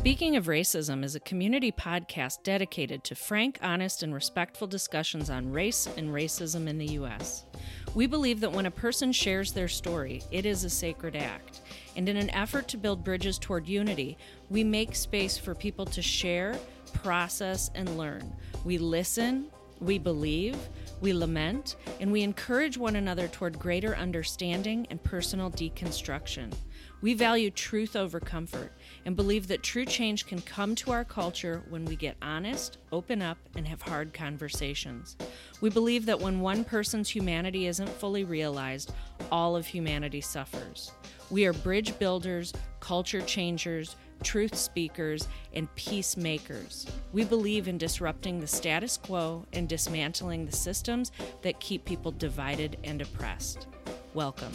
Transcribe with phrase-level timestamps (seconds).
[0.00, 5.52] Speaking of Racism is a community podcast dedicated to frank, honest, and respectful discussions on
[5.52, 7.44] race and racism in the U.S.
[7.94, 11.60] We believe that when a person shares their story, it is a sacred act.
[11.96, 14.16] And in an effort to build bridges toward unity,
[14.48, 16.58] we make space for people to share,
[16.94, 18.32] process, and learn.
[18.64, 19.48] We listen,
[19.80, 20.56] we believe,
[21.00, 26.52] we lament, and we encourage one another toward greater understanding and personal deconstruction.
[27.00, 28.72] We value truth over comfort
[29.06, 33.22] and believe that true change can come to our culture when we get honest, open
[33.22, 35.16] up, and have hard conversations.
[35.62, 38.92] We believe that when one person's humanity isn't fully realized,
[39.32, 40.92] all of humanity suffers.
[41.30, 46.86] We are bridge builders, culture changers, truth speakers, and peacemakers.
[47.12, 51.12] We believe in disrupting the status quo and dismantling the systems
[51.42, 53.66] that keep people divided and oppressed.
[54.14, 54.52] Welcome.